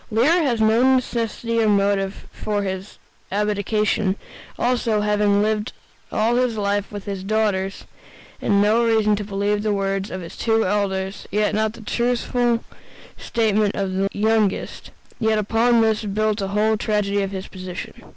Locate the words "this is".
15.81-16.07